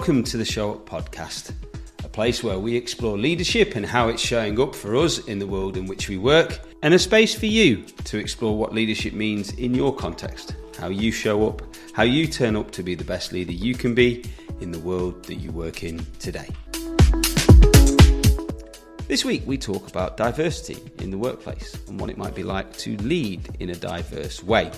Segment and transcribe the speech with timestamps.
[0.00, 1.52] Welcome to the Show Up Podcast,
[2.02, 5.46] a place where we explore leadership and how it's showing up for us in the
[5.46, 9.52] world in which we work, and a space for you to explore what leadership means
[9.52, 11.60] in your context, how you show up,
[11.92, 14.24] how you turn up to be the best leader you can be
[14.62, 16.48] in the world that you work in today.
[19.06, 22.74] This week, we talk about diversity in the workplace and what it might be like
[22.78, 24.70] to lead in a diverse way.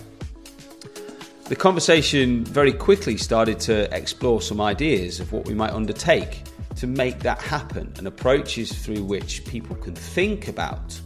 [1.47, 6.45] The conversation very quickly started to explore some ideas of what we might undertake
[6.77, 10.99] to make that happen and approaches through which people can think about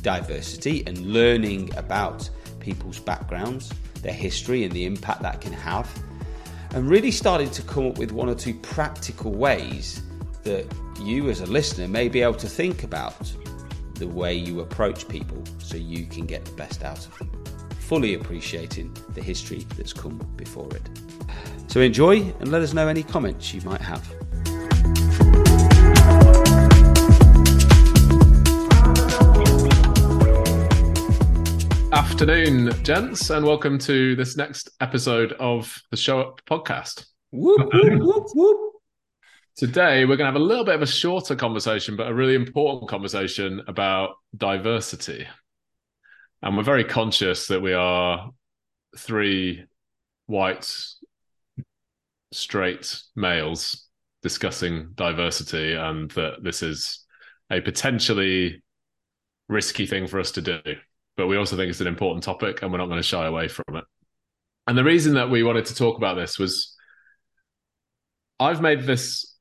[0.00, 3.72] diversity and learning about people's backgrounds,
[4.02, 5.88] their history, and the impact that can have.
[6.70, 10.02] And really started to come up with one or two practical ways
[10.42, 10.66] that
[11.00, 13.32] you, as a listener, may be able to think about
[13.94, 17.30] the way you approach people so you can get the best out of them,
[17.82, 20.88] fully appreciating the history that's come before it.
[21.66, 24.02] So enjoy and let us know any comments you might have.
[31.92, 37.06] Afternoon, gents, and welcome to this next episode of the Show Up podcast.
[37.32, 38.72] Whoop, whoop, whoop, whoop.
[39.56, 42.34] Today, we're going to have a little bit of a shorter conversation, but a really
[42.34, 45.26] important conversation about diversity.
[46.42, 48.30] And we're very conscious that we are
[48.98, 49.64] three
[50.26, 50.74] white,
[52.32, 53.86] straight males
[54.22, 57.04] discussing diversity, and that this is
[57.50, 58.62] a potentially
[59.48, 60.60] risky thing for us to do.
[61.16, 63.48] But we also think it's an important topic, and we're not going to shy away
[63.48, 63.84] from it.
[64.66, 66.76] And the reason that we wanted to talk about this was
[68.40, 69.36] I've made this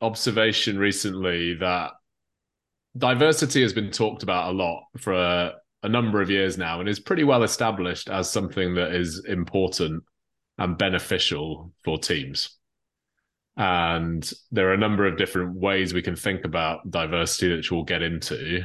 [0.00, 1.92] observation recently that
[2.96, 6.88] diversity has been talked about a lot for a, a, number of years now and
[6.88, 10.02] is pretty well established as something that is important
[10.58, 12.56] and beneficial for teams.
[13.56, 17.84] And there are a number of different ways we can think about diversity, which we'll
[17.84, 18.62] get into.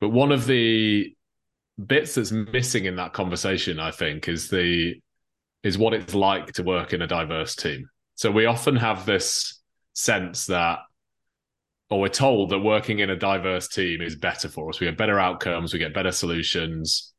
[0.00, 1.14] But one of the
[1.84, 4.94] bits that's missing in that conversation, I think, is the
[5.62, 7.88] is what it's like to work in a diverse team.
[8.16, 9.60] So we often have this
[9.94, 10.80] sense that
[11.90, 14.80] or we're told that working in a diverse team is better for us.
[14.80, 17.12] We get better outcomes, we get better solutions.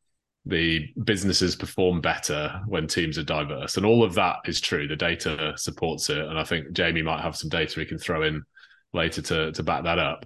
[0.47, 3.77] The businesses perform better when teams are diverse.
[3.77, 4.87] And all of that is true.
[4.87, 6.19] The data supports it.
[6.19, 8.43] And I think Jamie might have some data we can throw in
[8.93, 10.25] later to, to back that up.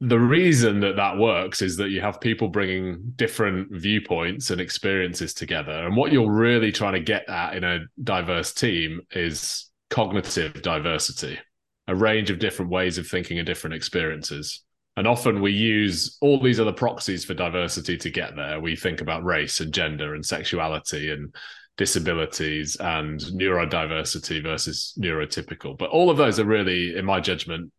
[0.00, 5.34] The reason that that works is that you have people bringing different viewpoints and experiences
[5.34, 5.72] together.
[5.72, 11.40] And what you're really trying to get at in a diverse team is cognitive diversity,
[11.88, 14.62] a range of different ways of thinking and different experiences.
[14.96, 18.60] And often we use all these other proxies for diversity to get there.
[18.60, 21.34] We think about race and gender and sexuality and
[21.76, 25.78] disabilities and neurodiversity versus neurotypical.
[25.78, 27.72] But all of those are really, in my judgment,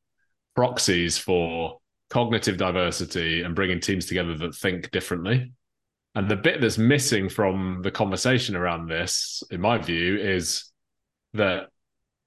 [0.56, 5.52] proxies for cognitive diversity and bringing teams together that think differently.
[6.16, 10.72] And the bit that's missing from the conversation around this, in my view, is
[11.34, 11.68] that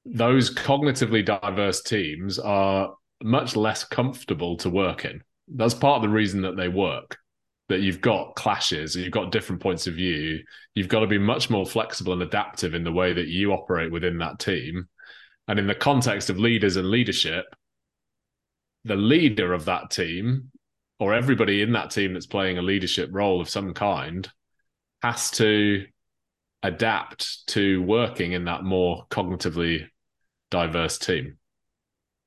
[0.05, 5.23] those cognitively diverse teams are much less comfortable to work in.
[5.49, 7.19] That's part of the reason that they work.
[7.69, 10.41] That you've got clashes, you've got different points of view.
[10.75, 13.91] You've got to be much more flexible and adaptive in the way that you operate
[13.91, 14.89] within that team.
[15.49, 17.47] And in the context of leaders and leadership,
[18.85, 20.51] the leader of that team
[20.99, 24.29] or everybody in that team that's playing a leadership role of some kind
[25.03, 25.85] has to
[26.63, 29.87] adapt to working in that more cognitively
[30.53, 31.39] diverse team.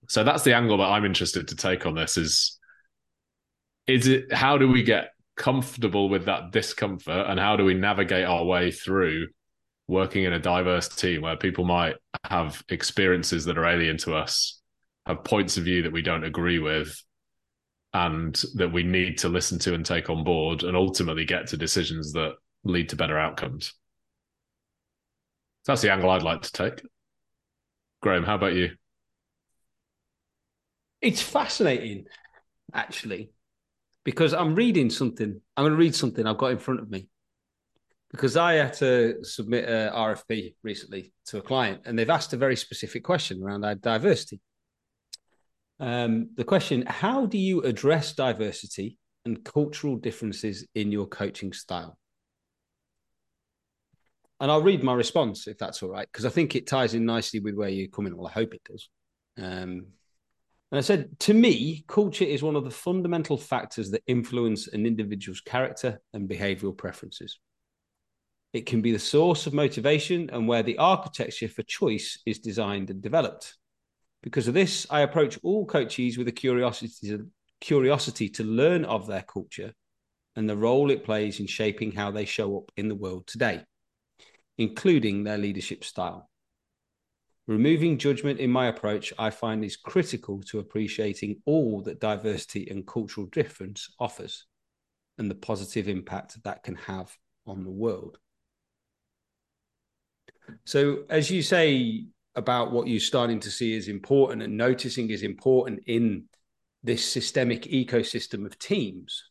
[0.10, 2.60] So that's the angle that I'm interested to take on this is
[3.88, 8.26] is it how do we get comfortable with that discomfort and how do we navigate
[8.26, 9.28] our way through
[9.88, 14.60] working in a diverse team where people might have experiences that are alien to us,
[15.06, 17.00] have points of view that we don't agree with,
[17.94, 21.58] and that we need to listen to and take on board and ultimately get to
[21.58, 23.74] decisions that lead to better outcomes.
[25.66, 26.82] That's the angle I'd like to take.
[28.06, 28.70] Graham, how about you?
[31.02, 32.06] It's fascinating,
[32.72, 33.32] actually,
[34.04, 35.42] because I'm reading something.
[35.58, 37.10] I'm going to read something I've got in front of me
[38.12, 42.38] because I had to submit a RFP recently to a client, and they've asked a
[42.38, 44.40] very specific question around diversity.
[45.80, 51.98] Um, the question: How do you address diversity and cultural differences in your coaching style?
[54.40, 57.06] And I'll read my response if that's all right, because I think it ties in
[57.06, 58.16] nicely with where you're coming.
[58.16, 58.90] Well, I hope it does.
[59.38, 59.88] Um,
[60.72, 64.86] and I said, to me, culture is one of the fundamental factors that influence an
[64.86, 67.40] individual's character and behavioral preferences.
[68.52, 72.90] It can be the source of motivation and where the architecture for choice is designed
[72.90, 73.56] and developed.
[74.24, 77.28] Because of this, I approach all coaches with a curiosity to,
[77.62, 79.74] curiosity to learn of their culture
[80.36, 83.62] and the role it plays in shaping how they show up in the world today,
[84.58, 86.30] including their leadership style.
[87.48, 92.88] Removing judgment in my approach, I find is critical to appreciating all that diversity and
[92.88, 94.46] cultural difference offers
[95.18, 97.16] and the positive impact that can have
[97.46, 98.18] on the world.
[100.64, 102.06] So, as you say
[102.36, 106.26] about what you're starting to see is important and noticing is important in
[106.84, 109.24] this systemic ecosystem of teams,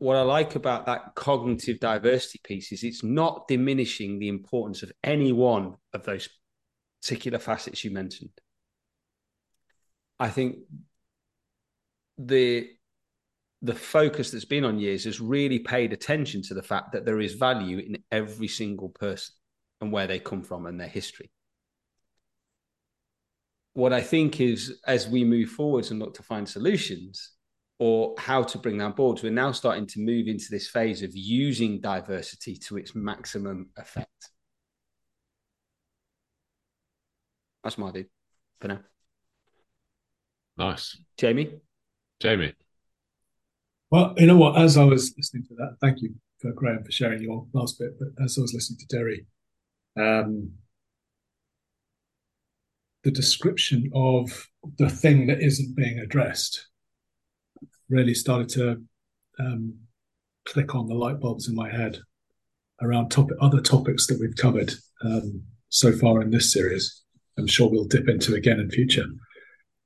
[0.00, 4.90] what I like about that cognitive diversity piece is it's not diminishing the importance of
[5.04, 6.26] any one of those
[7.02, 8.30] particular facets you mentioned.
[10.18, 10.56] I think
[12.16, 12.70] the
[13.60, 17.20] the focus that's been on years has really paid attention to the fact that there
[17.20, 19.34] is value in every single person
[19.82, 21.30] and where they come from and their history.
[23.74, 27.32] What I think is as we move forwards and look to find solutions,
[27.80, 29.18] or how to bring that board.
[29.22, 34.28] We're now starting to move into this phase of using diversity to its maximum effect.
[37.64, 38.10] That's my dude
[38.60, 38.80] for now.
[40.58, 40.98] Nice.
[41.16, 41.54] Jamie?
[42.20, 42.52] Jamie.
[43.90, 44.60] Well, you know what?
[44.60, 47.98] As I was listening to that, thank you for Graham for sharing your last bit.
[47.98, 49.26] But as I was listening to Deri,
[49.98, 50.50] um,
[53.04, 56.66] the description of the thing that isn't being addressed
[57.90, 58.82] really started to
[59.38, 59.74] um,
[60.46, 61.98] click on the light bulbs in my head
[62.82, 64.72] around topic, other topics that we've covered
[65.04, 67.02] um, so far in this series.
[67.38, 69.06] I'm sure we'll dip into again in future.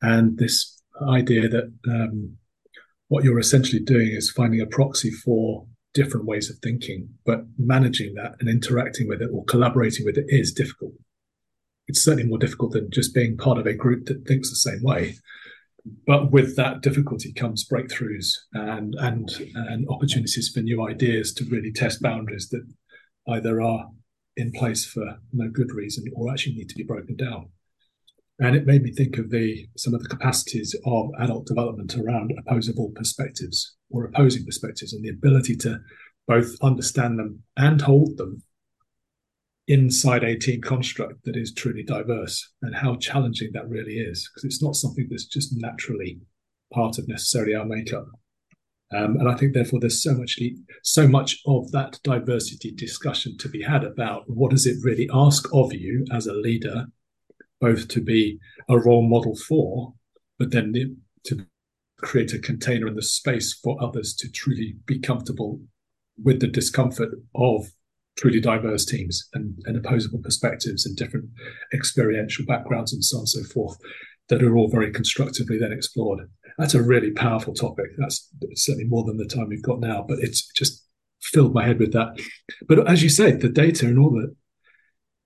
[0.02, 2.36] And this idea that um,
[3.08, 8.14] what you're essentially doing is finding a proxy for different ways of thinking, but managing
[8.14, 10.92] that and interacting with it or collaborating with it is difficult.
[11.86, 14.82] It's certainly more difficult than just being part of a group that thinks the same
[14.82, 15.14] way
[16.06, 21.72] but with that difficulty comes breakthroughs and and and opportunities for new ideas to really
[21.72, 22.66] test boundaries that
[23.28, 23.88] either are
[24.36, 27.48] in place for no good reason or actually need to be broken down.
[28.40, 32.32] And it made me think of the some of the capacities of adult development around
[32.38, 35.80] opposable perspectives or opposing perspectives and the ability to
[36.26, 38.42] both understand them and hold them
[39.66, 44.44] inside a team construct that is truly diverse and how challenging that really is because
[44.44, 46.20] it's not something that's just naturally
[46.72, 48.06] part of necessarily our makeup.
[48.94, 50.38] Um, and I think therefore there's so much
[50.82, 55.48] so much of that diversity discussion to be had about what does it really ask
[55.52, 56.86] of you as a leader
[57.60, 58.38] both to be
[58.68, 59.94] a role model for
[60.38, 61.46] but then to
[61.98, 65.60] create a container in the space for others to truly be comfortable
[66.22, 67.66] with the discomfort of
[68.16, 71.28] truly diverse teams and, and opposable perspectives and different
[71.72, 73.76] experiential backgrounds and so on and so forth
[74.28, 76.20] that are all very constructively then explored.
[76.58, 77.86] That's a really powerful topic.
[77.98, 80.84] That's certainly more than the time we've got now, but it's just
[81.20, 82.20] filled my head with that.
[82.68, 84.34] But as you said, the data and all the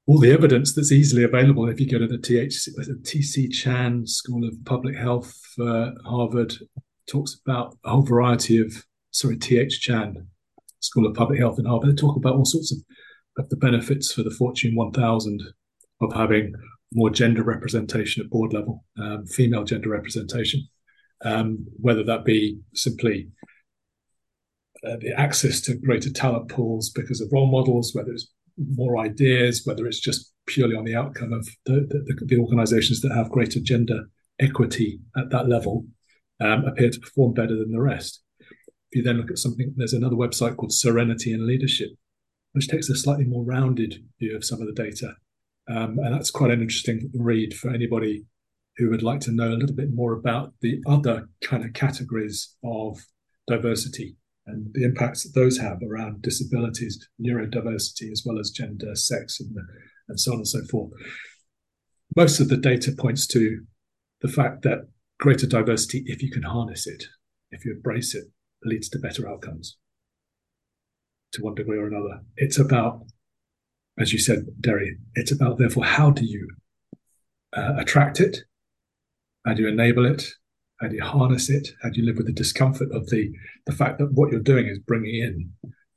[0.07, 4.07] all the evidence that's easily available if you go to the THC, the TC Chan
[4.07, 6.55] School of Public Health, uh, Harvard
[7.07, 10.27] talks about a whole variety of sorry TH Chan
[10.81, 11.91] School of Public Health in Harvard.
[11.91, 12.79] They talk about all sorts of,
[13.43, 15.43] of the benefits for the Fortune 1000
[16.01, 16.53] of having
[16.93, 20.67] more gender representation at board level, um, female gender representation,
[21.25, 23.29] um, whether that be simply
[24.87, 29.63] uh, the access to greater talent pools because of role models, whether it's more ideas,
[29.65, 33.61] whether it's just purely on the outcome of the, the, the organizations that have greater
[33.61, 34.09] gender
[34.41, 35.85] equity at that level
[36.41, 38.23] um, appear to perform better than the rest.
[38.93, 41.91] You then look at something, there's another website called Serenity and Leadership,
[42.53, 45.15] which takes a slightly more rounded view of some of the data.
[45.69, 48.25] Um, and that's quite an interesting read for anybody
[48.79, 52.55] who would like to know a little bit more about the other kind of categories
[52.65, 52.99] of
[53.47, 54.17] diversity
[54.47, 59.55] and the impacts that those have around disabilities, neurodiversity, as well as gender, sex, and,
[60.09, 60.91] and so on and so forth.
[62.17, 63.61] Most of the data points to
[64.23, 64.89] the fact that
[65.21, 67.05] greater diversity, if you can harness it,
[67.51, 68.25] if you embrace it,
[68.65, 69.77] leads to better outcomes
[71.33, 72.21] to one degree or another.
[72.37, 73.05] It's about,
[73.99, 76.49] as you said, Deri, it's about, therefore, how do you
[77.57, 78.39] uh, attract it?
[79.47, 80.25] How do you enable it?
[80.81, 81.69] How do you harness it?
[81.83, 83.33] How do you live with the discomfort of the,
[83.67, 85.53] the fact that what you're doing is bringing in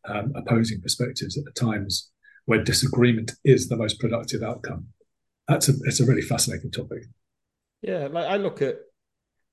[0.08, 2.10] um, opposing perspectives at the times
[2.46, 4.88] where disagreement is the most productive outcome?
[5.48, 7.04] That's a, it's a really fascinating topic.
[7.82, 8.78] Yeah, like I look at,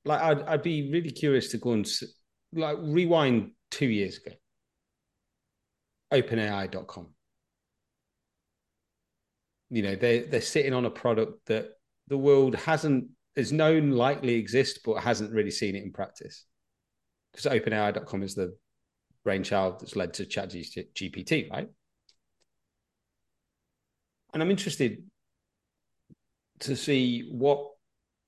[0.05, 1.87] like I'd, I'd be really curious to go and
[2.53, 4.35] like rewind two years ago.
[6.13, 7.09] OpenAI.com.
[9.71, 11.73] You know, they they're sitting on a product that
[12.07, 16.45] the world hasn't is known likely exists, but hasn't really seen it in practice.
[17.33, 18.57] Because OpenAI.com is the
[19.25, 21.69] brainchild that's led to ChatGPT, right?
[24.33, 25.03] And I'm interested
[26.61, 27.73] to see what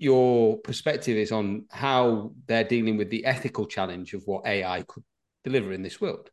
[0.00, 5.04] your perspective is on how they're dealing with the ethical challenge of what AI could
[5.44, 6.30] deliver in this world.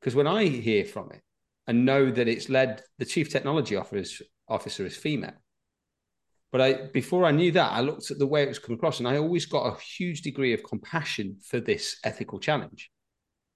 [0.00, 1.22] Because when I hear from it
[1.68, 5.36] and know that it's led, the chief technology officer, officer is female.
[6.50, 8.98] But I, before I knew that, I looked at the way it was come across,
[8.98, 12.90] and I always got a huge degree of compassion for this ethical challenge.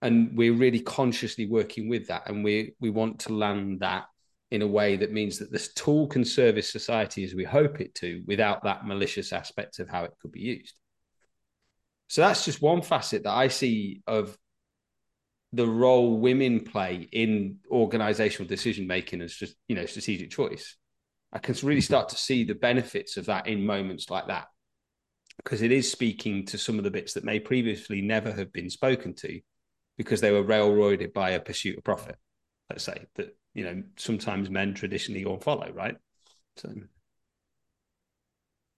[0.01, 4.05] And we're really consciously working with that, and we we want to land that
[4.51, 7.95] in a way that means that this tool can service society as we hope it
[7.97, 10.75] to without that malicious aspect of how it could be used.
[12.09, 14.37] So that's just one facet that I see of
[15.53, 20.77] the role women play in organizational decision making as just, you know, strategic choice.
[21.33, 24.47] I can really start to see the benefits of that in moments like that
[25.39, 28.71] because it is speaking to some of the bits that may previously never have been
[28.71, 29.41] spoken to
[29.97, 32.17] because they were railroaded by a pursuit of profit
[32.71, 35.97] let's say that you know sometimes men traditionally all follow, right?
[36.57, 36.73] So,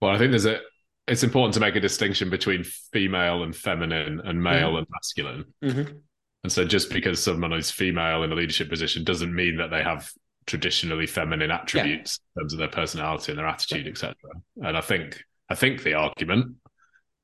[0.00, 0.60] well, I think there's a.
[1.08, 4.76] It's important to make a distinction between female and feminine, and male mm-hmm.
[4.76, 5.44] and masculine.
[5.64, 5.96] Mm-hmm.
[6.44, 9.82] And so, just because someone is female in a leadership position doesn't mean that they
[9.82, 10.08] have
[10.46, 12.40] traditionally feminine attributes yeah.
[12.40, 13.90] in terms of their personality and their attitude, yeah.
[13.90, 14.14] etc.
[14.62, 15.20] And I think
[15.50, 16.54] I think the argument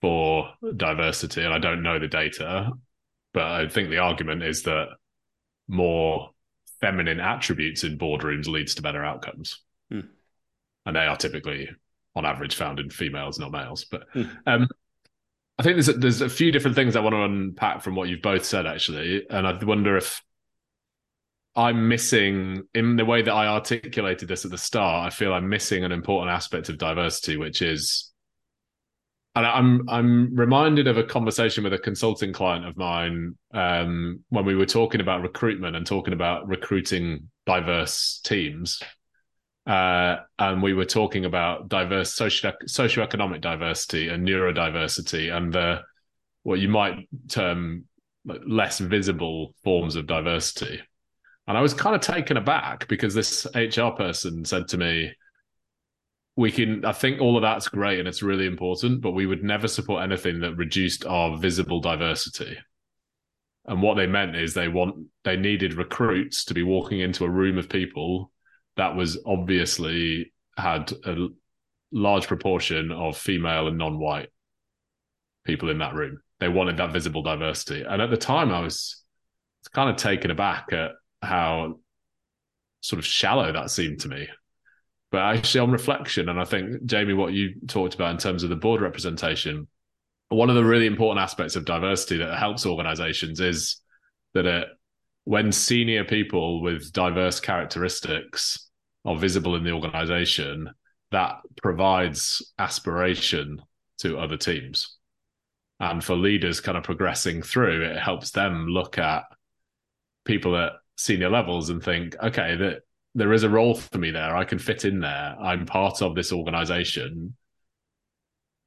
[0.00, 2.72] for diversity, and I don't know the data,
[3.32, 4.88] but I think the argument is that
[5.68, 6.33] more
[6.80, 9.60] feminine attributes in boardrooms leads to better outcomes.
[9.92, 10.08] Mm.
[10.86, 11.70] And they are typically,
[12.14, 13.84] on average, found in females, not males.
[13.84, 14.30] But mm.
[14.46, 14.68] um,
[15.58, 18.08] I think there's a, there's a few different things I want to unpack from what
[18.08, 19.26] you've both said, actually.
[19.28, 20.22] And I wonder if
[21.56, 25.48] I'm missing, in the way that I articulated this at the start, I feel I'm
[25.48, 28.12] missing an important aspect of diversity, which is
[29.34, 34.44] and I'm I'm reminded of a conversation with a consulting client of mine um, when
[34.44, 38.80] we were talking about recruitment and talking about recruiting diverse teams,
[39.66, 45.80] uh, and we were talking about diverse socio socioeconomic diversity and neurodiversity and the
[46.44, 47.84] what you might term
[48.24, 50.80] less visible forms of diversity.
[51.46, 55.12] And I was kind of taken aback because this HR person said to me,
[56.36, 59.44] we can i think all of that's great and it's really important but we would
[59.44, 62.56] never support anything that reduced our visible diversity.
[63.66, 67.30] And what they meant is they want they needed recruits to be walking into a
[67.30, 68.30] room of people
[68.76, 71.28] that was obviously had a
[71.90, 74.28] large proportion of female and non-white
[75.44, 76.20] people in that room.
[76.40, 77.84] They wanted that visible diversity.
[77.88, 79.02] And at the time i was
[79.72, 80.90] kind of taken aback at
[81.22, 81.78] how
[82.82, 84.28] sort of shallow that seemed to me
[85.14, 88.50] but actually, on reflection, and I think, Jamie, what you talked about in terms of
[88.50, 89.68] the board representation,
[90.28, 93.80] one of the really important aspects of diversity that helps organizations is
[94.32, 94.66] that it,
[95.22, 98.68] when senior people with diverse characteristics
[99.04, 100.68] are visible in the organization,
[101.12, 103.62] that provides aspiration
[103.98, 104.96] to other teams.
[105.78, 109.22] And for leaders kind of progressing through, it helps them look at
[110.24, 112.80] people at senior levels and think, okay, that
[113.14, 114.36] there is a role for me there.
[114.36, 115.36] I can fit in there.
[115.40, 117.36] I'm part of this organization.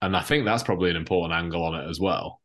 [0.01, 2.41] And I think that's probably an important angle on it as well.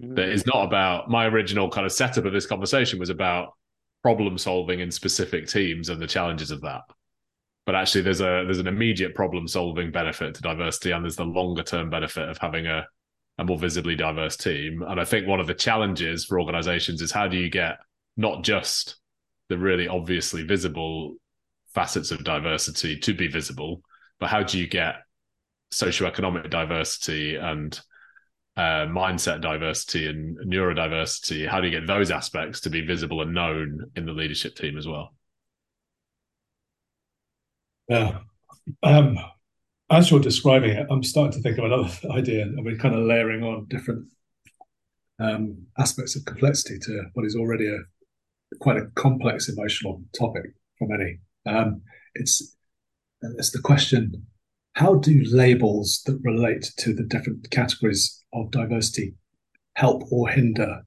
[0.00, 0.16] Mm.
[0.16, 3.54] That is not about my original kind of setup of this conversation was about
[4.02, 6.82] problem solving in specific teams and the challenges of that.
[7.66, 11.24] But actually there's a there's an immediate problem solving benefit to diversity and there's the
[11.24, 12.86] longer term benefit of having a,
[13.38, 14.82] a more visibly diverse team.
[14.86, 17.78] And I think one of the challenges for organizations is how do you get
[18.16, 18.96] not just
[19.48, 21.16] the really obviously visible
[21.74, 23.82] facets of diversity to be visible,
[24.18, 24.96] but how do you get
[25.72, 27.80] socioeconomic diversity and
[28.56, 31.48] uh, mindset diversity and neurodiversity?
[31.48, 34.76] How do you get those aspects to be visible and known in the leadership team
[34.76, 35.14] as well?
[37.88, 38.18] Yeah.
[38.82, 39.18] Um,
[39.90, 43.02] as you're describing it, I'm starting to think of another idea, and we're kind of
[43.02, 44.06] layering on different
[45.18, 47.78] um, aspects of complexity to what is already a
[48.58, 50.44] quite a complex emotional topic
[50.78, 51.18] for many.
[51.46, 51.82] Um,
[52.14, 52.56] it's
[53.22, 54.26] it's the question:
[54.74, 59.14] How do labels that relate to the different categories of diversity
[59.74, 60.82] help or hinder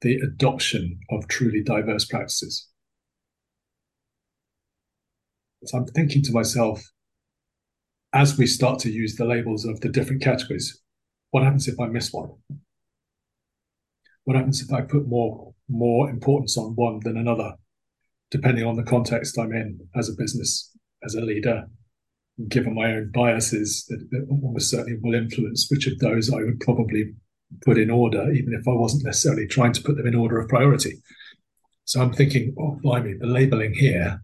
[0.00, 2.68] the adoption of truly diverse practices?
[5.64, 6.82] So I'm thinking to myself,
[8.12, 10.80] as we start to use the labels of the different categories,
[11.30, 12.30] what happens if I miss one?
[14.24, 17.54] What happens if I put more more importance on one than another,
[18.30, 20.70] depending on the context I'm in as a business,
[21.04, 21.66] as a leader.
[22.48, 27.12] Given my own biases, that, almost certainly will influence which of those I would probably
[27.64, 30.48] put in order, even if I wasn't necessarily trying to put them in order of
[30.48, 30.94] priority.
[31.84, 34.22] So I'm thinking, oh, blimey, the labeling here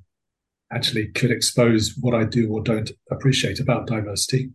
[0.73, 4.51] actually could expose what I do or don't appreciate about diversity.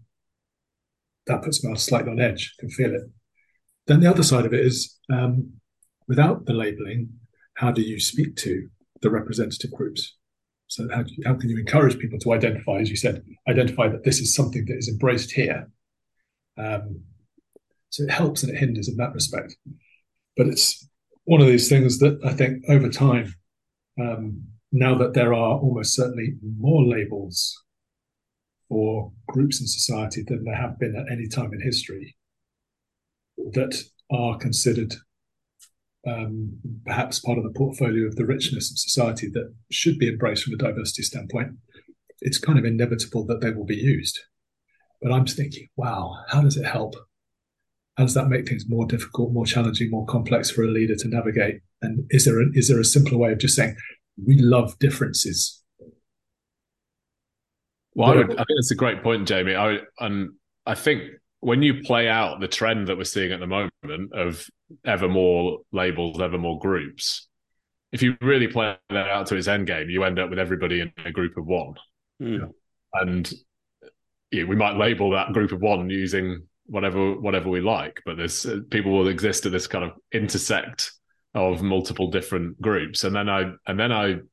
[1.28, 2.56] That puts me slightly on edge.
[2.58, 3.04] I can feel it.
[3.88, 5.54] Then the other side of it is um,
[6.08, 7.10] without the labeling,
[7.56, 8.70] how do you speak to
[9.02, 10.16] the representative groups?
[10.68, 14.04] So how, you, how can you encourage people to identify, as you said, identify that
[14.04, 15.70] this is something that is embraced here?
[16.58, 17.02] Um,
[17.90, 19.56] so it helps and it hinders in that respect.
[20.38, 20.88] But it's
[21.26, 23.36] one of these things that I think over time,
[24.00, 27.62] um, now that there are almost certainly more labels
[28.70, 32.16] for groups in society than there have been at any time in history
[33.54, 34.94] that are considered
[36.08, 40.44] um, perhaps part of the portfolio of the richness of society that should be embraced
[40.44, 41.52] from a diversity standpoint,
[42.22, 44.20] it's kind of inevitable that they will be used.
[45.02, 46.96] But I'm thinking, wow, how does it help?
[47.98, 51.08] How does that make things more difficult, more challenging, more complex for a leader to
[51.08, 51.62] navigate?
[51.82, 53.76] And is there a, is there a simpler way of just saying
[54.24, 55.62] we love differences?
[57.94, 59.56] Well, I, would, I think that's a great point, Jamie.
[59.56, 60.32] I and
[60.66, 61.04] I think
[61.42, 64.48] when you play out the trend that we're seeing at the moment of
[64.86, 67.28] ever more labels, ever more groups,
[67.92, 70.80] if you really play that out to its end game, you end up with everybody
[70.80, 71.74] in a group of one.
[72.22, 72.52] Mm.
[72.94, 73.32] And
[74.32, 78.46] yeah, we might label that group of one using whatever whatever we like, but there's
[78.46, 80.92] uh, people will exist at this kind of intersect
[81.34, 84.24] of multiple different groups, and then I and then I and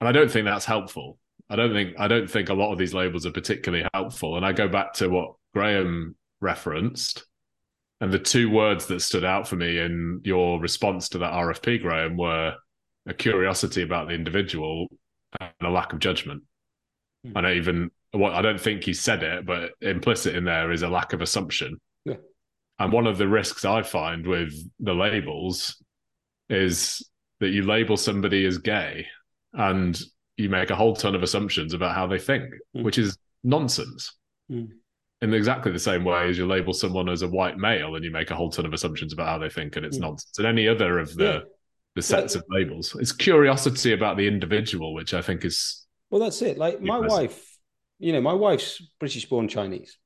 [0.00, 1.18] I don't think that's helpful.
[1.48, 4.36] I don't think I don't think a lot of these labels are particularly helpful.
[4.36, 7.24] And I go back to what Graham referenced,
[8.00, 11.82] and the two words that stood out for me in your response to that RFP,
[11.82, 12.54] Graham, were
[13.06, 14.86] a curiosity about the individual
[15.38, 16.42] and a lack of judgment.
[17.26, 17.32] Mm.
[17.36, 20.82] And I even what I don't think he said it, but implicit in there is
[20.82, 21.80] a lack of assumption.
[22.04, 22.16] Yeah.
[22.78, 25.82] And one of the risks I find with the labels
[26.48, 27.08] is
[27.40, 29.06] that you label somebody as gay
[29.52, 30.00] and
[30.36, 32.44] you make a whole ton of assumptions about how they think,
[32.76, 32.82] mm.
[32.82, 34.16] which is nonsense.
[34.50, 34.70] Mm.
[35.22, 38.10] In exactly the same way as you label someone as a white male and you
[38.10, 40.02] make a whole ton of assumptions about how they think, and it's mm.
[40.02, 40.38] nonsense.
[40.38, 41.40] And any other of the yeah.
[41.94, 46.40] the sets of labels, it's curiosity about the individual, which I think is well, that's
[46.42, 46.58] it.
[46.58, 47.58] Like my wife,
[47.98, 49.98] you know, my wife's British-born Chinese.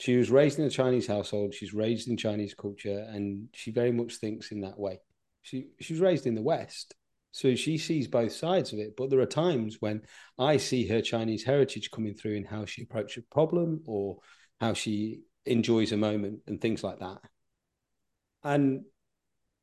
[0.00, 1.54] She was raised in a Chinese household.
[1.54, 4.98] She's raised in Chinese culture, and she very much thinks in that way.
[5.42, 6.94] She she was raised in the West,
[7.32, 8.96] so she sees both sides of it.
[8.96, 10.02] But there are times when
[10.38, 14.18] I see her Chinese heritage coming through in how she approaches a problem or
[14.60, 17.18] how she enjoys a moment and things like that.
[18.42, 18.84] And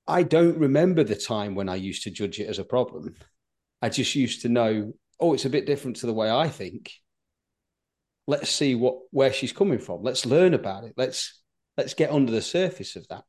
[0.07, 3.15] I don't remember the time when I used to judge it as a problem.
[3.81, 6.91] I just used to know, oh, it's a bit different to the way I think.
[8.27, 10.03] Let's see what where she's coming from.
[10.03, 10.93] Let's learn about it.
[10.97, 11.41] Let's
[11.77, 13.23] let's get under the surface of that.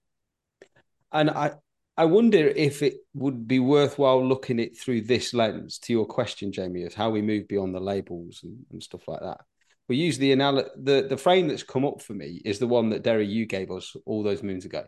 [1.12, 1.52] And I
[1.98, 6.52] I wonder if it would be worthwhile looking it through this lens to your question,
[6.52, 9.40] Jamie, of how we move beyond the labels and, and stuff like that.
[9.88, 12.90] We use the anal- the the frame that's come up for me is the one
[12.90, 14.84] that Deri you gave us all those moons ago.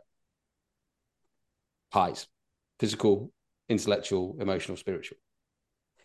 [1.90, 2.28] PIES,
[2.78, 3.32] physical,
[3.68, 5.18] intellectual, emotional, spiritual.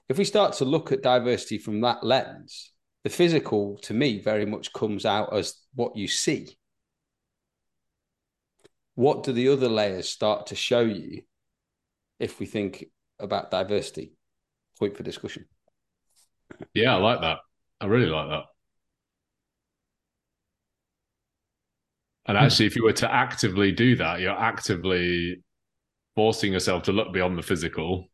[0.09, 2.71] If we start to look at diversity from that lens,
[3.03, 6.57] the physical to me very much comes out as what you see
[8.95, 11.21] what do the other layers start to show you
[12.19, 12.85] if we think
[13.19, 14.13] about diversity?
[14.79, 15.45] Point for discussion.
[16.73, 17.37] Yeah, I like that.
[17.79, 18.43] I really like that.
[22.27, 25.43] And actually, if you were to actively do that, you're actively
[26.15, 28.07] forcing yourself to look beyond the physical,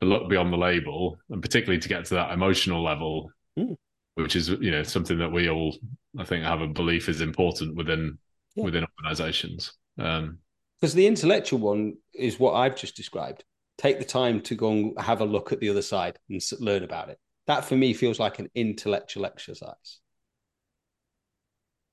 [0.00, 3.76] to look beyond the label, and particularly to get to that emotional level, mm.
[4.16, 5.76] which is you know something that we all,
[6.18, 8.18] I think, have a belief is important within
[8.54, 8.64] yeah.
[8.64, 9.72] within organizations.
[9.98, 10.38] Um,
[10.80, 13.44] because the intellectual one is what I've just described.
[13.78, 16.82] Take the time to go and have a look at the other side and learn
[16.82, 17.18] about it.
[17.46, 20.00] That for me feels like an intellectual exercise.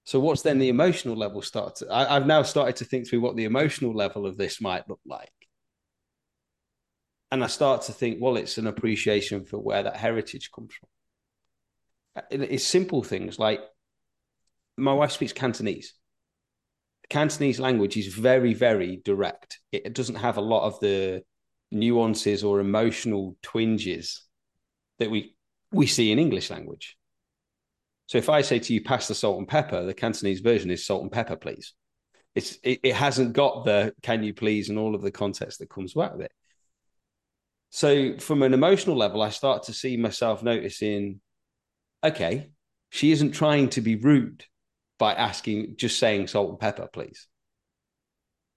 [0.06, 1.44] So, what's then the emotional level?
[1.44, 1.76] Start.
[1.78, 4.90] To, I, I've now started to think through what the emotional level of this might
[4.90, 5.30] look like,
[7.32, 10.90] and I start to think, well, it's an appreciation for where that heritage comes from.
[12.32, 13.62] It's simple things like
[14.78, 15.94] my wife speaks Cantonese.
[17.10, 19.60] Cantonese language is very, very direct.
[19.72, 21.24] It doesn't have a lot of the
[21.72, 24.24] nuances or emotional twinges
[25.00, 25.36] that we
[25.72, 26.98] we see in English language.
[28.08, 30.86] So if I say to you, pass the salt and pepper, the Cantonese version is
[30.86, 31.74] salt and pepper, please.
[32.36, 35.70] It's it, it hasn't got the can you please and all of the context that
[35.70, 36.32] comes back with it.
[37.72, 41.22] So from an emotional level, I start to see myself noticing,
[42.04, 42.50] okay,
[42.90, 44.44] she isn't trying to be rude
[45.00, 47.28] by asking, just saying salt and pepper, please.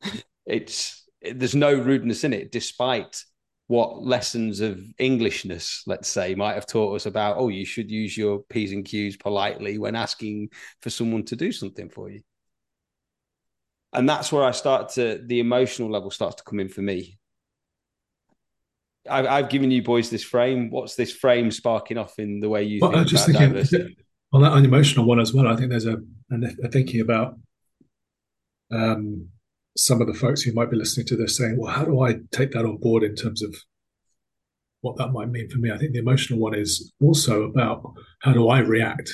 [0.46, 3.24] it's there's no rudeness in it, despite
[3.68, 8.16] what lessons of Englishness, let's say, might have taught us about, oh, you should use
[8.16, 10.50] your P's and Q's politely when asking
[10.82, 12.20] for someone to do something for you.
[13.92, 17.18] And that's where I start to, the emotional level starts to come in for me.
[19.08, 20.70] I've, I've given you boys this frame.
[20.70, 23.54] What's this frame sparking off in the way you well, think I just about thinking,
[23.54, 23.96] diversity?
[24.32, 25.98] On that emotional one as well, I think there's a,
[26.64, 27.36] a thinking about
[28.70, 29.28] um,
[29.76, 32.16] some of the folks who might be listening to this saying, well, how do I
[32.30, 33.54] take that on board in terms of
[34.80, 35.70] what that might mean for me?
[35.70, 37.82] I think the emotional one is also about
[38.20, 39.12] how do I react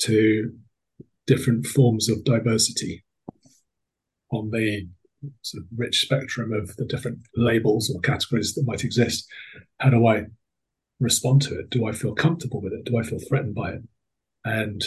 [0.00, 0.52] to
[1.26, 3.04] different forms of diversity
[4.30, 4.86] on the
[5.42, 9.26] sort of rich spectrum of the different labels or categories that might exist.
[9.78, 10.24] How do I
[11.00, 11.70] respond to it?
[11.70, 12.84] Do I feel comfortable with it?
[12.84, 13.82] Do I feel threatened by it?
[14.44, 14.82] And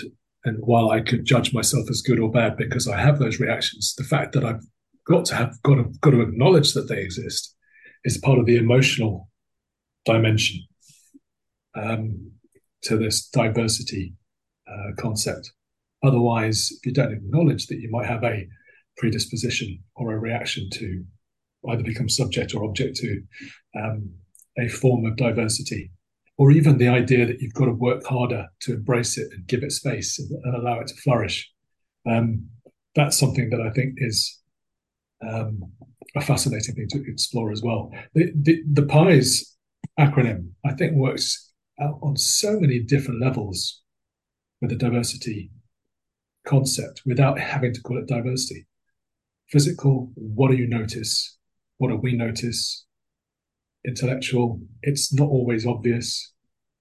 [0.46, 3.94] and while I could judge myself as good or bad because I have those reactions,
[3.98, 4.64] the fact that I've
[5.06, 7.56] got to have got to, got to acknowledge that they exist
[8.06, 9.30] is part of the emotional
[10.06, 10.66] dimension
[11.76, 12.32] um,
[12.84, 14.14] to this diversity
[14.70, 15.52] uh, concept.
[16.04, 18.48] Otherwise, if you don't acknowledge that you might have a
[18.98, 21.04] predisposition or a reaction to
[21.70, 23.22] either become subject or object to
[23.76, 24.10] um,
[24.58, 25.92] a form of diversity,
[26.38, 29.64] or even the idea that you've got to work harder to embrace it and give
[29.64, 31.52] it space and, and allow it to flourish.
[32.10, 32.48] Um,
[32.96, 34.40] that's something that I think is
[35.28, 35.64] um,
[36.16, 37.92] a fascinating thing to explore as well.
[38.14, 39.56] The, the, the PIES
[40.00, 43.82] acronym, I think, works on so many different levels
[44.62, 45.52] with the diversity
[46.46, 48.68] concept without having to call it diversity.
[49.50, 51.38] Physical, what do you notice?
[51.78, 52.87] What do we notice?
[53.88, 56.34] Intellectual, it's not always obvious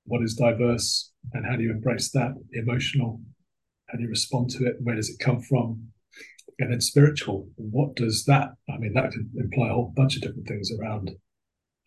[0.04, 2.32] what is diverse and how do you embrace that.
[2.52, 3.20] Emotional,
[3.88, 4.76] how do you respond to it?
[4.80, 5.88] Where does it come from?
[6.58, 8.50] And then spiritual, what does that?
[8.68, 11.10] I mean, that could imply a whole bunch of different things around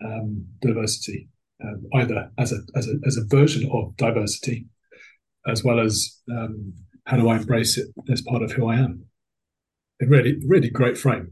[0.06, 1.28] um, diversity,
[1.64, 4.68] um, either as a as a as a version of diversity,
[5.48, 6.74] as well as um,
[7.06, 9.06] how do I embrace it as part of who I am.
[10.02, 11.32] A really, really great frame.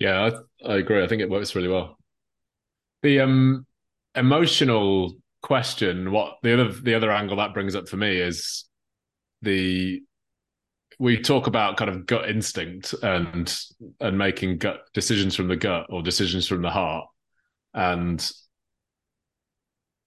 [0.00, 0.30] Yeah,
[0.64, 1.02] I, I agree.
[1.02, 1.97] I think it works really well
[3.02, 3.66] the um
[4.14, 8.64] emotional question what the other the other angle that brings up for me is
[9.42, 10.02] the
[10.98, 13.56] we talk about kind of gut instinct and
[14.00, 17.06] and making gut decisions from the gut or decisions from the heart.
[17.72, 18.30] And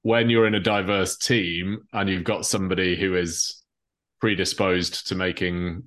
[0.01, 3.63] when you're in a diverse team and you've got somebody who is
[4.19, 5.83] predisposed to making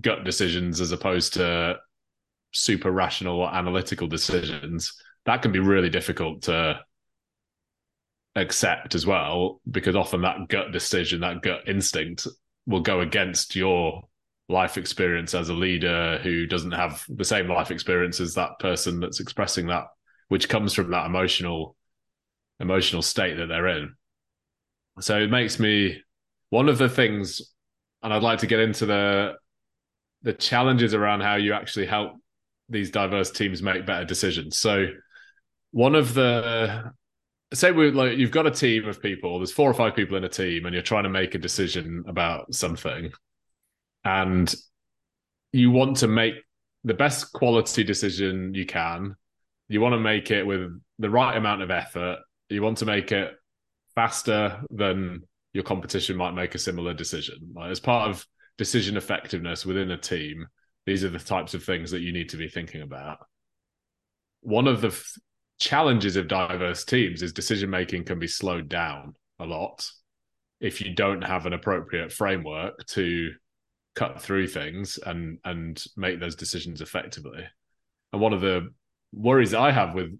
[0.00, 1.76] gut decisions as opposed to
[2.52, 4.92] super rational or analytical decisions
[5.28, 6.80] that can be really difficult to
[8.34, 12.26] accept as well because often that gut decision that gut instinct
[12.66, 14.02] will go against your
[14.48, 19.00] life experience as a leader who doesn't have the same life experience as that person
[19.00, 19.84] that's expressing that
[20.28, 21.76] which comes from that emotional
[22.60, 23.94] emotional state that they're in.
[25.00, 26.02] So it makes me
[26.48, 27.42] one of the things
[28.02, 29.34] and I'd like to get into the
[30.22, 32.12] the challenges around how you actually help
[32.70, 34.58] these diverse teams make better decisions.
[34.58, 34.86] So
[35.70, 36.92] one of the
[37.54, 40.24] say we like you've got a team of people there's four or five people in
[40.24, 43.10] a team and you're trying to make a decision about something
[44.04, 44.54] and
[45.52, 46.34] you want to make
[46.84, 49.16] the best quality decision you can.
[49.68, 52.18] You want to make it with the right amount of effort.
[52.48, 53.32] You want to make it
[53.94, 57.52] faster than your competition might make a similar decision.
[57.54, 58.26] Like as part of
[58.56, 60.46] decision effectiveness within a team
[60.84, 63.18] these are the types of things that you need to be thinking about.
[64.40, 64.98] One of the
[65.58, 69.88] challenges of diverse teams is decision making can be slowed down a lot
[70.60, 73.30] if you don't have an appropriate framework to
[73.94, 77.44] cut through things and and make those decisions effectively.
[78.12, 78.68] And one of the
[79.12, 80.16] worries I have with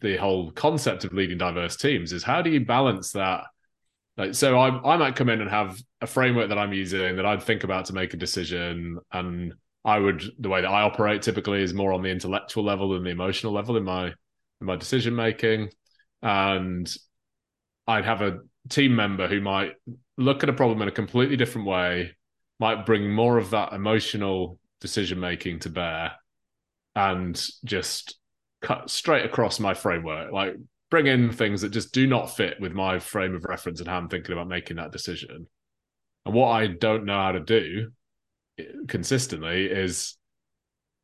[0.00, 3.44] the whole concept of leading diverse teams is how do you balance that?
[4.16, 7.26] Like, so I, I might come in and have a framework that I'm using that
[7.26, 9.54] I'd think about to make a decision, and
[9.88, 13.04] I would the way that I operate typically is more on the intellectual level than
[13.04, 15.70] the emotional level in my in my decision making,
[16.20, 16.94] and
[17.86, 19.72] I'd have a team member who might
[20.18, 22.14] look at a problem in a completely different way,
[22.60, 26.12] might bring more of that emotional decision making to bear,
[26.94, 28.18] and just
[28.60, 30.54] cut straight across my framework, like
[30.90, 33.96] bring in things that just do not fit with my frame of reference and how
[33.96, 35.46] I'm thinking about making that decision.
[36.26, 37.90] And what I don't know how to do
[38.86, 40.16] consistently is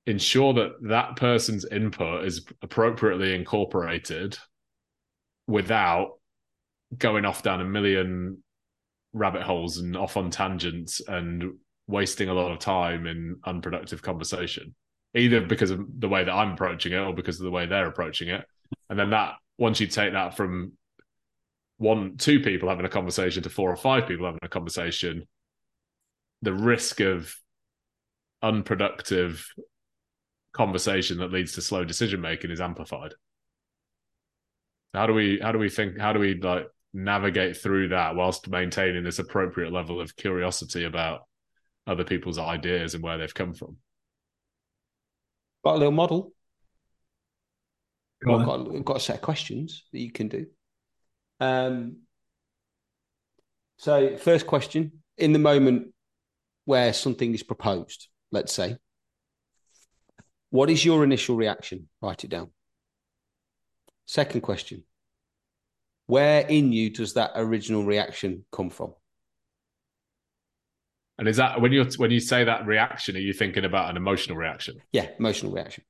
[0.06, 4.36] ensure that that person's input is appropriately incorporated
[5.46, 6.18] without
[6.96, 8.42] going off down a million
[9.12, 11.54] rabbit holes and off on tangents and
[11.86, 14.74] wasting a lot of time in unproductive conversation
[15.14, 17.86] either because of the way that i'm approaching it or because of the way they're
[17.86, 18.44] approaching it.
[18.90, 20.72] And then that once you take that from
[21.78, 25.26] one two people having a conversation to four or five people having a conversation
[26.42, 27.34] the risk of
[28.44, 29.48] unproductive
[30.52, 33.14] conversation that leads to slow decision making is amplified.
[34.92, 38.48] How do we how do we think how do we like navigate through that whilst
[38.48, 41.22] maintaining this appropriate level of curiosity about
[41.86, 43.76] other people's ideas and where they've come from?
[45.64, 46.32] Got a little model?
[48.24, 50.46] Go I've got, I've got a set of questions that you can do.
[51.40, 51.96] Um,
[53.78, 54.92] so, first question.
[55.16, 55.92] In the moment
[56.64, 58.76] where something is proposed, let's say,
[60.50, 61.88] what is your initial reaction?
[62.02, 62.50] Write it down.
[64.06, 64.84] Second question
[66.06, 68.92] where in you does that original reaction come from?
[71.16, 73.96] and is that when you when you say that reaction are you thinking about an
[73.96, 75.84] emotional reaction Yeah, emotional reaction.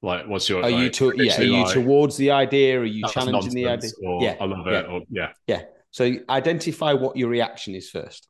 [0.00, 1.38] like what's your Are you to, yeah?
[1.38, 2.80] Are you like, towards the idea?
[2.80, 3.90] Are you challenging the idea?
[4.06, 4.78] or Yeah, i love yeah.
[4.78, 5.62] it or yeah Yeah.
[5.90, 8.28] So identify what your reaction is first.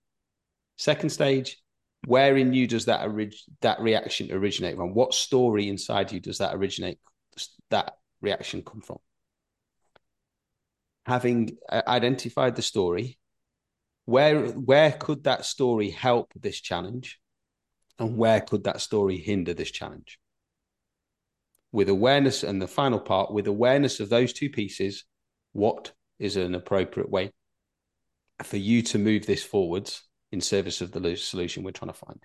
[0.76, 1.58] Second stage,
[2.06, 4.94] where in you does that orig- that reaction originate from?
[4.94, 6.98] What story inside you does that originate?
[7.70, 8.98] That reaction come from?
[11.06, 13.18] Having uh, identified the story,
[14.04, 17.18] where where could that story help this challenge,
[17.98, 20.18] and where could that story hinder this challenge?
[21.72, 25.04] With awareness, and the final part, with awareness of those two pieces,
[25.52, 27.32] what is an appropriate way
[28.42, 32.20] for you to move this forwards in service of the solution we're trying to find.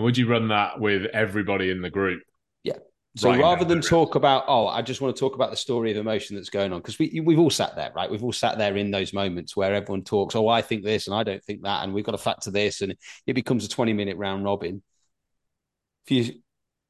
[0.00, 2.22] and would you run that with everybody in the group
[2.64, 2.78] Yeah.
[3.16, 5.90] So Writing rather than talk about, oh, I just want to talk about the story
[5.90, 8.10] of emotion that's going on, because we we've all sat there, right?
[8.10, 11.14] We've all sat there in those moments where everyone talks, oh, I think this and
[11.16, 12.94] I don't think that, and we've got to factor this, and
[13.26, 14.82] it becomes a 20 minute round robin.
[16.06, 16.34] If you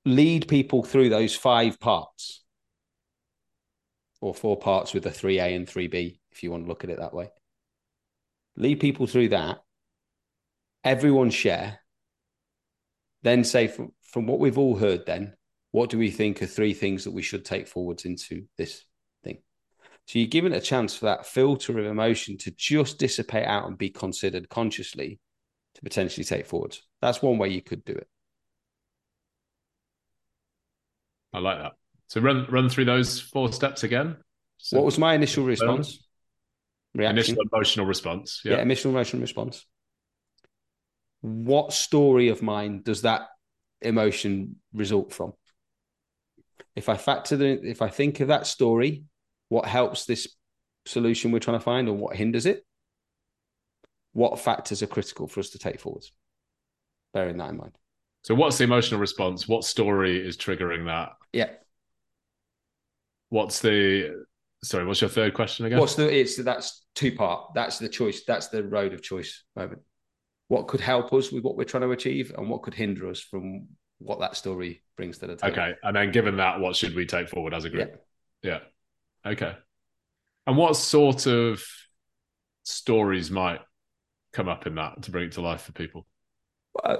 [0.04, 2.42] lead people through those five parts,
[4.20, 6.98] or four parts with a 3A and 3B, if you want to look at it
[6.98, 7.30] that way,
[8.56, 9.62] lead people through that,
[10.84, 11.80] everyone share,
[13.22, 15.34] then say from, from what we've all heard, then
[15.72, 18.84] what do we think are three things that we should take forwards into this
[19.24, 19.38] thing?
[20.06, 23.78] So you're given a chance for that filter of emotion to just dissipate out and
[23.78, 25.20] be considered consciously
[25.74, 26.82] to potentially take forwards.
[27.00, 28.08] That's one way you could do it.
[31.32, 31.79] i like that
[32.10, 34.16] so run run through those four steps again
[34.58, 36.06] so what was my initial response?
[36.94, 37.16] Reaction.
[37.16, 38.56] initial emotional response yeah.
[38.56, 39.64] yeah, initial emotional response.
[41.22, 43.28] What story of mine does that
[43.80, 45.34] emotion result from?
[46.74, 49.04] If I factor the, if I think of that story,
[49.48, 50.28] what helps this
[50.86, 52.64] solution we're trying to find, or what hinders it?
[54.12, 56.12] What factors are critical for us to take forwards?
[57.12, 57.76] Bearing that in mind.
[58.22, 61.50] so what's the emotional response what story is triggering that Yeah.
[63.30, 64.24] What's the
[64.62, 66.06] sorry what's your third question again What's the?
[66.14, 67.52] It's that's two part.
[67.54, 68.24] That's the choice.
[68.24, 69.80] That's the road of choice moment.
[70.48, 73.20] What could help us with what we're trying to achieve, and what could hinder us
[73.20, 75.52] from what that story brings to the table?
[75.52, 78.02] okay and then given that what should we take forward as a group
[78.42, 78.60] yeah
[79.26, 79.54] okay
[80.46, 81.62] and what sort of
[82.64, 83.60] stories might
[84.32, 86.06] come up in that to bring it to life for people
[86.82, 86.96] Uh,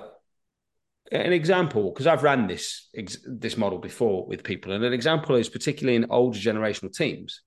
[1.11, 2.89] an example, because I've ran this
[3.25, 7.43] this model before with people, and an example is particularly in older generational teams.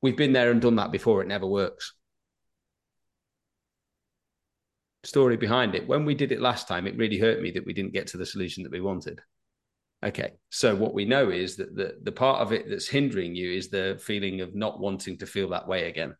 [0.00, 1.22] We've been there and done that before.
[1.22, 1.94] It never works.
[5.02, 5.88] Story behind it.
[5.88, 8.16] When we did it last time, it really hurt me that we didn't get to
[8.16, 9.20] the solution that we wanted.
[10.04, 13.52] Okay, so what we know is that the the part of it that's hindering you
[13.52, 16.14] is the feeling of not wanting to feel that way again.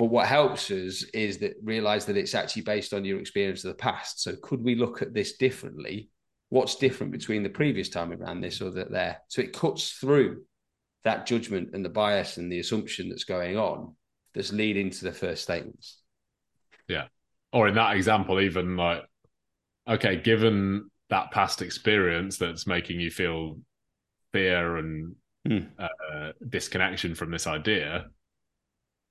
[0.00, 3.68] But what helps us is that realize that it's actually based on your experience of
[3.68, 4.22] the past.
[4.22, 6.08] So could we look at this differently?
[6.48, 9.18] What's different between the previous time we ran this or that there?
[9.28, 10.44] So it cuts through
[11.04, 13.94] that judgment and the bias and the assumption that's going on
[14.32, 16.00] that's leading to the first statements.
[16.88, 17.08] Yeah.
[17.52, 19.02] Or in that example even like
[19.86, 23.58] okay given that past experience that's making you feel
[24.32, 25.14] fear and
[25.46, 25.58] Hmm.
[25.78, 28.10] uh, disconnection from this idea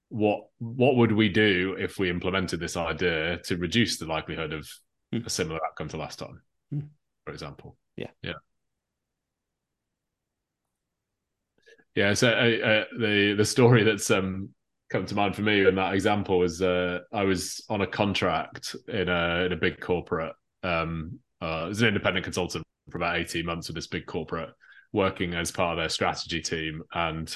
[0.09, 4.67] what what would we do if we implemented this idea to reduce the likelihood of
[5.11, 5.25] Hmm.
[5.25, 6.41] a similar outcome to last time
[6.71, 6.81] Hmm.
[7.25, 8.11] for example Yeah.
[8.21, 8.33] yeah
[11.95, 14.49] yeah so uh, uh, the the story that's um
[14.89, 18.75] come to mind for me in that example was uh, I was on a contract
[18.87, 20.33] in a in a big corporate.
[20.63, 24.49] Um, uh, as an independent consultant for about eighteen months with this big corporate,
[24.91, 26.81] working as part of their strategy team.
[26.91, 27.35] And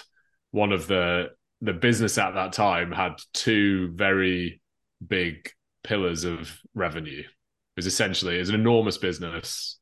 [0.51, 1.29] one of the
[1.63, 4.61] the business at that time had two very
[5.05, 5.49] big
[5.83, 7.21] pillars of revenue.
[7.21, 9.79] It was essentially it was an enormous business,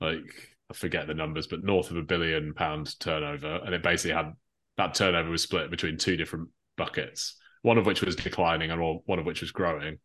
[0.00, 0.22] like
[0.70, 4.32] I forget the numbers, but north of a billion pound turnover, and it basically had
[4.76, 9.18] that turnover was split between two different buckets, one of which was declining and one
[9.18, 9.98] of which was growing.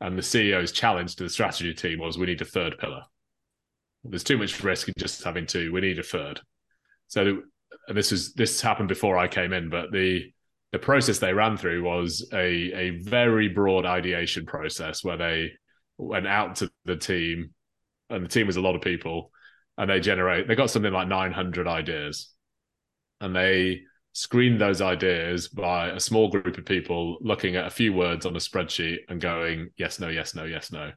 [0.00, 3.02] And the CEO's challenge to the strategy team was we need a third pillar.
[4.02, 5.72] There's too much risk in just having two.
[5.72, 6.40] We need a third.
[7.06, 7.42] So
[7.86, 10.32] and this is this happened before I came in, but the
[10.72, 15.52] the process they ran through was a a very broad ideation process where they
[15.98, 17.50] went out to the team,
[18.10, 19.30] and the team was a lot of people,
[19.76, 22.32] and they generate they got something like 900 ideas,
[23.20, 23.82] and they
[24.14, 28.36] screened those ideas by a small group of people looking at a few words on
[28.36, 30.90] a spreadsheet and going yes no yes no yes no.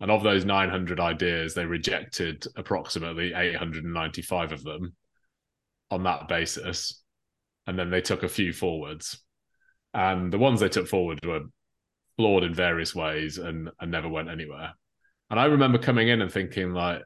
[0.00, 4.94] And of those 900 ideas they rejected approximately 895 of them
[5.90, 7.03] on that basis
[7.66, 9.22] and then they took a few forwards
[9.92, 11.40] and the ones they took forward were
[12.16, 14.72] flawed in various ways and, and never went anywhere
[15.30, 17.02] and i remember coming in and thinking like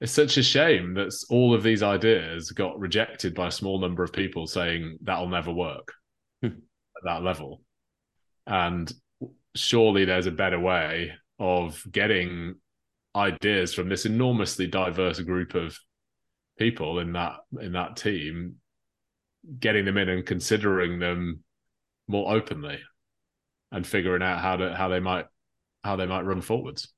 [0.00, 4.02] it's such a shame that all of these ideas got rejected by a small number
[4.02, 5.92] of people saying that'll never work
[6.40, 6.46] hmm.
[6.46, 7.62] at that level.
[8.46, 8.90] And
[9.54, 12.54] surely there's a better way of getting
[13.14, 15.76] ideas from this enormously diverse group of
[16.58, 18.56] people in that in that team
[19.58, 21.42] getting them in and considering them
[22.08, 22.78] more openly
[23.72, 25.26] and figuring out how to how they might
[25.84, 26.92] how they might run forwards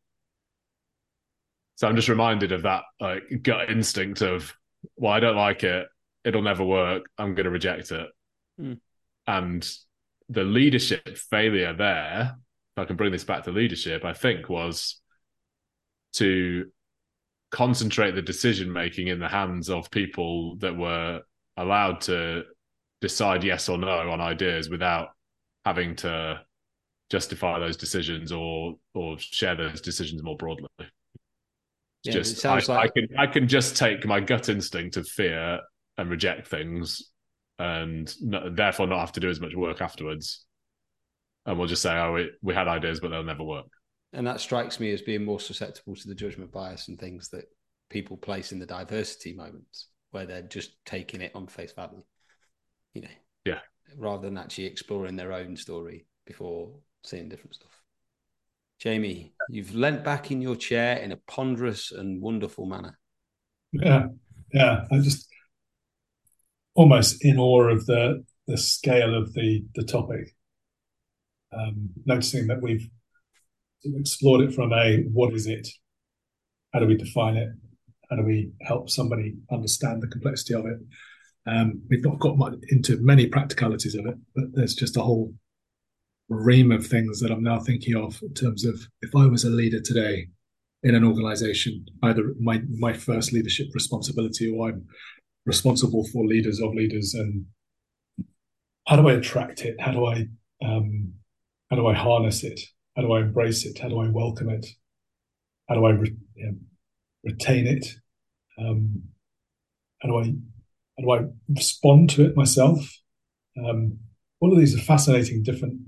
[1.83, 4.55] so I'm just reminded of that like gut instinct of,
[4.95, 5.89] well, I don't like it.
[6.25, 7.07] It'll never work.
[7.19, 8.07] I'm going to reject it.
[8.61, 8.79] Mm.
[9.27, 9.69] And
[10.29, 12.37] the leadership failure there,
[12.77, 15.01] if I can bring this back to leadership, I think was
[16.15, 16.67] to
[17.51, 21.23] concentrate the decision making in the hands of people that were
[21.57, 22.45] allowed to
[23.01, 25.09] decide yes or no on ideas without
[25.65, 26.41] having to
[27.11, 30.69] justify those decisions or or share those decisions more broadly.
[32.05, 32.71] Yeah, just I, like...
[32.71, 35.61] I can I can just take my gut instinct of fear
[35.99, 37.11] and reject things,
[37.59, 40.45] and therefore not have to do as much work afterwards.
[41.45, 43.67] And we'll just say, oh, we, we had ideas, but they'll never work.
[44.13, 47.47] And that strikes me as being more susceptible to the judgment bias and things that
[47.91, 52.03] people place in the diversity moments where they're just taking it on face value.
[52.95, 53.09] You know,
[53.45, 53.59] yeah,
[53.99, 56.71] rather than actually exploring their own story before
[57.03, 57.83] seeing different stuff.
[58.79, 62.99] Jamie, you've leant back in your chair in a ponderous and wonderful manner.
[63.73, 64.07] Yeah,
[64.53, 64.85] yeah.
[64.91, 65.29] I'm just
[66.75, 70.35] almost in awe of the the scale of the the topic.
[71.57, 72.89] Um, noticing that we've
[73.85, 75.69] explored it from a what is it?
[76.73, 77.51] How do we define it?
[78.13, 80.79] How do we help somebody understand the complexity of it?
[81.47, 85.33] Um, we've not got much into many practicalities of it, but there's just a whole
[86.29, 89.49] ream of things that I'm now thinking of in terms of if I was a
[89.49, 90.29] leader today
[90.83, 94.85] in an organization, either my my first leadership responsibility or I'm
[95.47, 97.47] responsible for leaders of leaders and
[98.87, 99.81] how do I attract it?
[99.81, 100.27] How do I
[100.63, 101.15] um,
[101.71, 102.61] how do I harness it?
[102.95, 103.79] How do I embrace it?
[103.79, 104.67] How do I welcome it?
[105.67, 106.17] How do I re-
[107.25, 107.87] retain it?
[108.59, 109.03] Um,
[110.01, 110.25] how do I
[110.99, 112.87] how do I respond to it myself?
[113.57, 113.99] Um,
[114.41, 115.81] all of these are fascinating different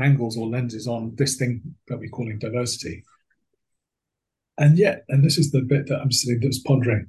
[0.00, 3.02] angles or lenses on this thing that we're calling diversity.
[4.58, 7.06] And yet, and this is the bit that I'm sitting that's pondering,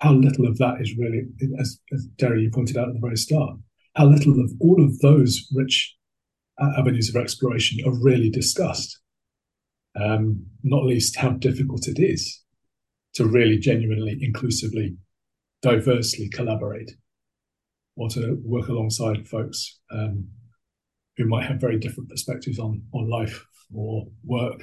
[0.00, 1.22] how little of that is really,
[1.58, 3.58] as, as Deri you pointed out at the very start,
[3.94, 5.96] how little of all of those rich
[6.60, 9.00] avenues of exploration are really discussed.
[9.98, 12.44] Um, not least how difficult it is
[13.16, 14.96] to really genuinely, inclusively,
[15.62, 16.92] diversely collaborate
[17.96, 20.28] or to work alongside folks um,
[21.16, 24.60] who might have very different perspectives on on life or work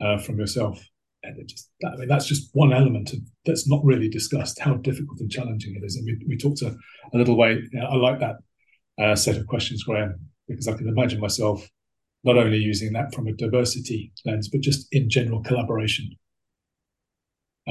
[0.00, 0.82] uh, from yourself.
[1.22, 4.74] And it just, I mean, that's just one element of, that's not really discussed how
[4.74, 5.96] difficult and challenging it is.
[5.96, 6.74] And we, we talked a,
[7.12, 7.60] a little way.
[7.72, 8.36] You know, I like that
[9.02, 11.68] uh, set of questions, Graham, because I can imagine myself
[12.24, 16.10] not only using that from a diversity lens, but just in general collaboration.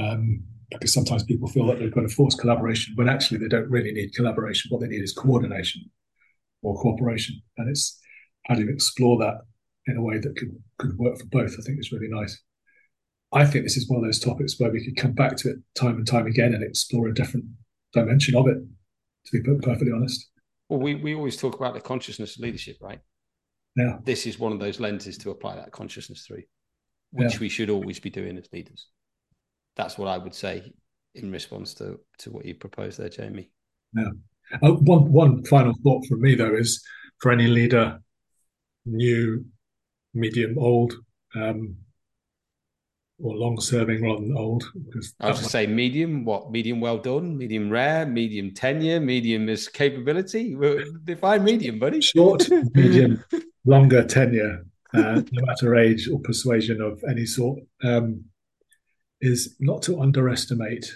[0.00, 3.68] Um, because sometimes people feel that they've got to force collaboration when actually they don't
[3.68, 4.68] really need collaboration.
[4.70, 5.82] What they need is coordination
[6.62, 7.42] or cooperation.
[7.58, 8.00] And it's
[8.46, 9.38] how do you explore that
[9.88, 11.56] in a way that could could work for both?
[11.58, 12.40] I think is really nice.
[13.32, 15.56] I think this is one of those topics where we could come back to it
[15.74, 17.46] time and time again and explore a different
[17.92, 18.58] dimension of it.
[19.26, 20.30] To be perfectly honest,
[20.68, 23.00] Well, we, we always talk about the consciousness of leadership, right?
[23.76, 23.98] Yeah.
[24.04, 26.44] This is one of those lenses to apply that consciousness through,
[27.12, 27.40] which Yeah.
[27.40, 28.86] we should always be doing as leaders.
[29.76, 30.72] That's what I would say
[31.14, 33.50] in response to, to what you proposed there, Jamie.
[33.96, 34.10] Uh,
[34.72, 36.84] one one final thought from me though is
[37.18, 38.00] for any leader,
[38.84, 39.44] new,
[40.14, 40.94] medium, old,
[41.34, 41.76] um,
[43.22, 46.50] or long serving rather than old, because I was to say medium, what?
[46.50, 50.56] Medium well done, medium rare, medium tenure, medium is capability.
[51.04, 52.00] Define medium, buddy.
[52.00, 53.22] short, medium,
[53.64, 54.64] longer tenure,
[54.94, 58.24] uh, no matter age or persuasion of any sort, um,
[59.20, 60.92] is not to underestimate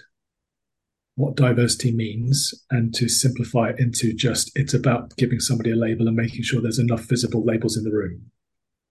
[1.17, 6.09] what diversity means and to simplify it into just it's about giving somebody a label
[6.09, 8.21] and making sure there's enough visible labels in the room.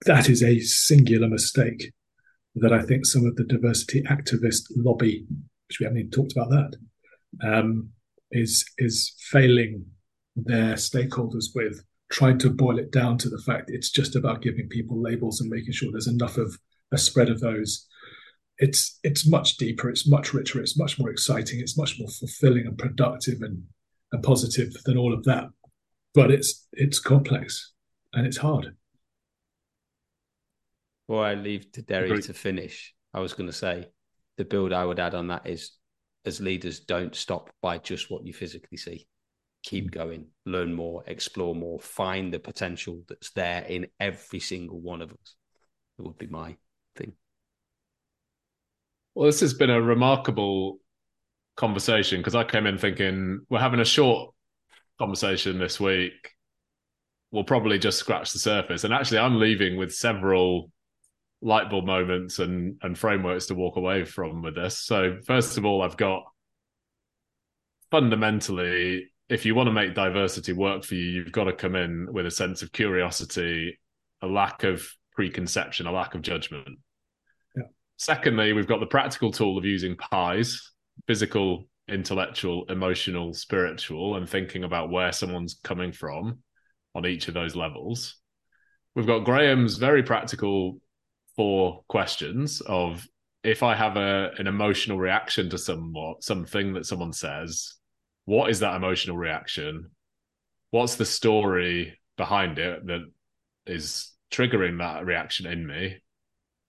[0.06, 1.92] That is a singular mistake
[2.56, 5.26] that I think some of the diversity activist lobby,
[5.68, 6.76] which we haven't even talked about that,
[7.42, 7.90] um,
[8.30, 9.84] is is failing
[10.36, 14.68] their stakeholders with trying to boil it down to the fact it's just about giving
[14.68, 16.58] people labels and making sure there's enough of
[16.92, 17.86] a spread of those.
[18.58, 22.66] It's it's much deeper, it's much richer, it's much more exciting, it's much more fulfilling
[22.66, 23.64] and productive and,
[24.12, 25.48] and positive than all of that.
[26.14, 27.72] But it's it's complex
[28.12, 28.76] and it's hard.
[31.06, 32.24] Before I leave to Deri Agreed.
[32.24, 33.88] to finish, I was going to say
[34.38, 35.72] the build I would add on that is
[36.24, 39.06] as leaders, don't stop by just what you physically see.
[39.62, 39.94] Keep mm.
[39.94, 45.10] going, learn more, explore more, find the potential that's there in every single one of
[45.10, 45.34] us.
[45.98, 46.56] It would be my thing.
[49.14, 50.78] Well, this has been a remarkable
[51.56, 54.34] conversation because I came in thinking we're having a short
[54.98, 56.32] conversation this week.
[57.30, 58.84] We'll probably just scratch the surface.
[58.84, 60.70] And actually, I'm leaving with several
[61.42, 64.78] light bulb moments and, and frameworks to walk away from with this.
[64.78, 66.24] So, first of all, I've got
[67.90, 72.08] fundamentally, if you want to make diversity work for you, you've got to come in
[72.12, 73.78] with a sense of curiosity,
[74.22, 76.78] a lack of preconception, a lack of judgment.
[78.04, 80.72] Secondly, we've got the practical tool of using PIES
[81.06, 86.40] physical, intellectual, emotional, spiritual, and thinking about where someone's coming from
[86.94, 88.16] on each of those levels.
[88.94, 90.80] We've got Graham's very practical
[91.34, 93.08] four questions of
[93.42, 97.72] if I have a an emotional reaction to somewhat something that someone says,
[98.26, 99.92] what is that emotional reaction?
[100.72, 103.10] What's the story behind it that
[103.66, 106.02] is triggering that reaction in me?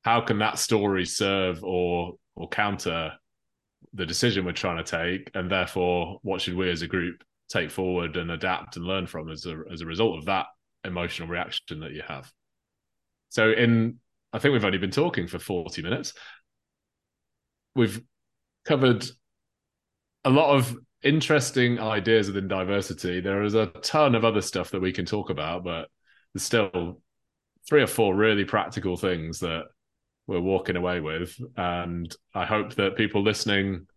[0.05, 3.13] How can that story serve or or counter
[3.95, 7.71] the decision we're trying to take, and therefore, what should we as a group take
[7.71, 10.45] forward and adapt and learn from as a as a result of that
[10.83, 12.31] emotional reaction that you have?
[13.29, 13.99] So, in
[14.31, 16.13] I think we've only been talking for forty minutes.
[17.75, 17.99] We've
[18.63, 19.07] covered
[20.23, 23.21] a lot of interesting ideas within diversity.
[23.21, 25.89] There is a ton of other stuff that we can talk about, but
[26.31, 27.01] there's still
[27.67, 29.63] three or four really practical things that
[30.27, 31.35] we're walking away with.
[31.57, 33.87] And I hope that people listening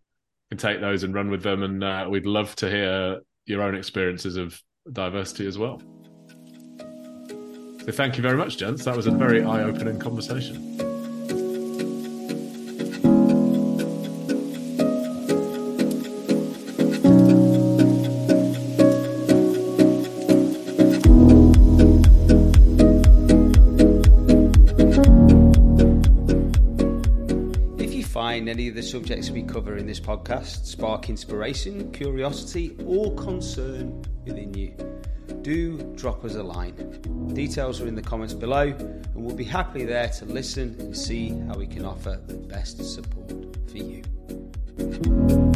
[0.49, 1.63] can take those and run with them.
[1.63, 4.61] And uh, we'd love to hear your own experiences of
[4.91, 5.81] diversity as well.
[7.85, 8.85] So thank you very much, gents.
[8.85, 10.88] That was a very eye opening conversation.
[28.89, 34.73] Subjects we cover in this podcast spark inspiration, curiosity, or concern within you,
[35.43, 36.73] do drop us a line.
[37.33, 41.29] Details are in the comments below, and we'll be happily there to listen and see
[41.47, 43.31] how we can offer the best support
[43.69, 45.48] for you.